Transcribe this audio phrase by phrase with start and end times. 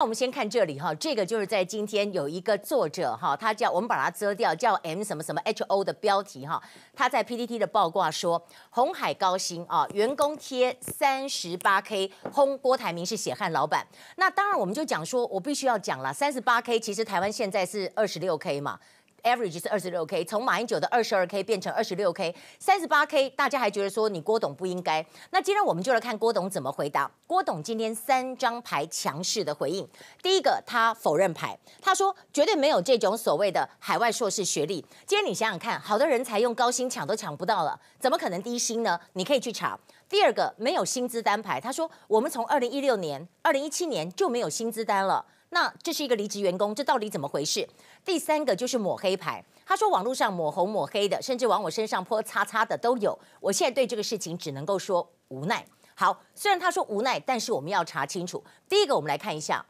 [0.00, 6.62] 那我们先看这里哈，这个就是在今天有一个作者哈，他叫我们把它遮掉，叫 M 什么什么 H O 的标题哈，
[6.94, 8.40] 他在 PTT 的报挂说，
[8.70, 13.84] 鸿海高薪啊，员工贴三十八 K 轰郭台铭是血汗老板。
[14.14, 18.78] 那当然我们就讲说，我必须要讲了，三十八 K 其实台湾现在是二十六 K 嘛。
[19.22, 25.04] Average 是二十六 K，从马英九的二十二 K 变成二十六 K，三十八 K，大家还觉得说你郭董不应该。
[25.30, 27.10] 那今天我们就来看郭董怎么回答。
[27.26, 29.86] 郭董今天三张牌强势的回应，
[30.22, 34.80] 第一个他否认牌，他说绝对没有这种所谓的海外硕士学历。
[35.06, 38.98] 今天你想想看，好的人才用高薪抢都抢不到了，怎么可能低薪呢？
[39.14, 39.78] 你可以去查。
[40.08, 45.22] 第二个没有薪资单牌，他说我们从二零一六年、二零一七年就没有薪资单了。
[45.50, 47.68] 那这是一个离职员工，这到底怎么回事？
[48.04, 53.18] 第三个就是抹黑牌，他说网络上抹红抹黑的，甚至往我身上泼擦擦的都有。
[53.40, 55.64] 我现在对这个事情只能够说无奈。
[55.94, 58.44] 好，虽然他说无奈，但是我们要查清楚。
[58.68, 59.64] 第一个，我们来看一下。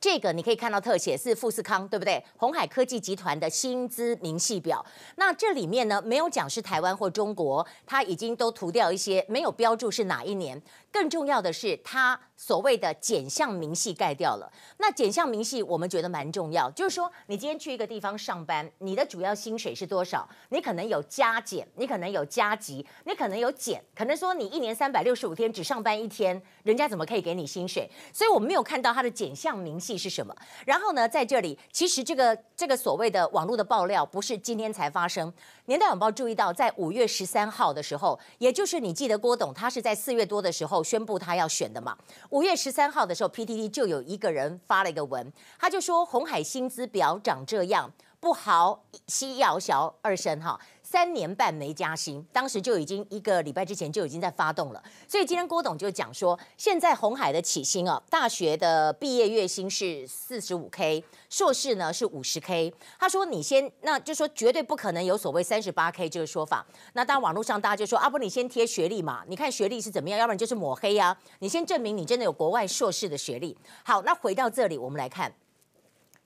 [0.00, 2.24] 这个你可以看到特写是富士康，对不对？
[2.38, 4.84] 鸿海科技集团的薪资明细表。
[5.16, 10.60] 那这里面呢，没有讲是台湾或中国，它已经都涂掉一些，没有标注是哪一年。
[10.92, 14.50] 更重要的是，它所谓的减项明细盖掉了。
[14.78, 20.28] 那减项明细我们觉得蛮重要，就是说你今天去一个地方上班，你的主要薪水是多少？
[20.48, 27.88] 你可能有加减，你可能有加级，你可能有减，可能说你一年三百六十五天只上班一天，人家怎么可以给你薪水？
[28.12, 29.89] 所以我们没有看到它的减项明细。
[29.96, 30.34] 是什么？
[30.66, 35.32] 然后呢，在这里，其实这个这个所谓的网络的爆料不是今天才发生。
[35.66, 41.96] 年代晚报注意到，在五月十三号的时候，也就是你记得郭董他是在四月多的时候宣布他要选的嘛？
[42.30, 50.58] 五月十三号的时候，PTT 就有一个人发了一个文，他就说红海薪资表长这样，不好，西要小二声哈。
[50.90, 54.82] 三年半没加薪，当时就已经一个礼拜之前就已经在发动了。
[55.06, 62.74] 所以今天郭董就讲说，现在红海的起薪啊，大学的毕业月薪是四十五 K，硕士呢是五十 K。
[62.98, 66.66] 他说你先，那就说绝对不可能有所谓三十八 K 这个说法。
[66.94, 71.18] 那当然网络上大家就说啊，不，你先贴学历嘛，你看学历是怎么样，要不然就是抹黑呀、啊。
[71.38, 73.56] 你先证明你真的有国外硕士的学历。
[73.84, 75.32] 好，那回到这里，我们来看。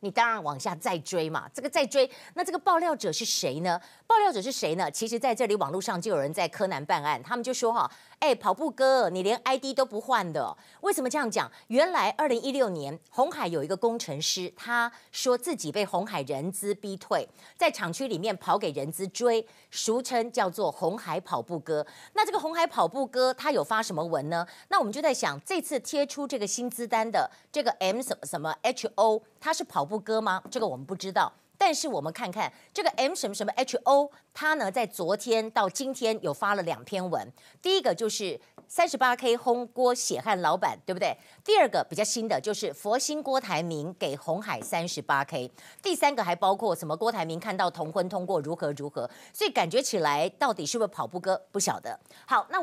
[0.05, 3.81] 你当然往下再追嘛，这个再追，那这个爆料者是谁呢？
[4.07, 4.91] 爆料者是谁呢？
[4.91, 11.51] 其实在这里网络上就有人在柯南办案，他们就说哈，哎，跑步哥，你连 ID 都不换的，为什么这样讲？
[11.69, 17.27] 原来二零一六年红海有一个工程师，他说自己被红海人资逼退，
[17.57, 21.87] 在厂区里面跑给人资追，俗称叫做红海跑步哥。
[22.13, 24.47] 那这个红海跑步哥他有发什么文呢？
[24.69, 29.94] 那我们就在想，这次贴出这个薪资单的这个 M 什么什么 HO，他是跑步。
[29.95, 30.43] 不哥吗？
[30.51, 37.33] 这个我们不知道，但是我们看看这个 M 什么什么 HO，他呢在昨天到今天有发了两篇文。
[37.63, 41.17] 第一个就是三十八 K 轰郭血汗老板，对不对？
[41.45, 45.49] 第二个比较新的就是佛心郭台铭给红海三十八 K。
[45.81, 46.97] 第三个还包括什么？
[46.97, 51.97] 郭台铭看到同婚通过如何如何，所以感觉起来到底是不是跑步哥不晓得。
[52.27, 52.63] 好，那我。